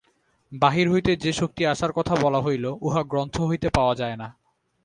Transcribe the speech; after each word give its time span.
বাহির 0.51 0.87
হইতে 0.91 1.11
যে-শক্তি 1.15 1.61
আসার 1.65 1.91
কথা 1.91 2.13
বলা 2.15 2.39
হইল, 2.41 2.65
উহা 2.81 3.01
গ্রন্থ 3.03 3.35
হইতে 3.41 3.69
পাওয়া 3.69 3.95
যায় 3.95 4.15
না। 4.15 4.27